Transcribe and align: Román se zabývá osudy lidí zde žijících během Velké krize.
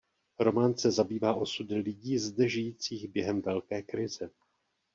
Román 0.39 0.77
se 0.77 0.91
zabývá 0.91 1.33
osudy 1.33 1.75
lidí 1.75 2.17
zde 2.17 2.49
žijících 2.49 3.07
během 3.07 3.41
Velké 3.41 3.81
krize. 3.81 4.29